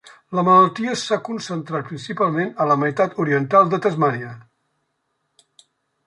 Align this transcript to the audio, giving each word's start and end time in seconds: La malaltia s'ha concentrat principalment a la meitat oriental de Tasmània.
La 0.37 0.43
malaltia 0.45 0.93
s'ha 1.01 1.17
concentrat 1.25 1.85
principalment 1.89 2.49
a 2.65 2.65
la 2.71 2.77
meitat 2.83 3.13
oriental 3.25 3.69
de 3.75 3.81
Tasmània. 3.87 4.33